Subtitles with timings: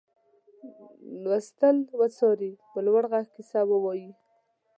[1.23, 4.09] لوستل وڅاري په لوړ غږ کیسه ووايي.